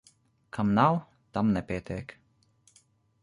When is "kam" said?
0.55-0.69